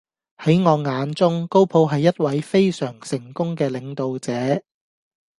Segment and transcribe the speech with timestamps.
[0.37, 4.63] 喺我眼中，高普係一位非常成功嘅領導者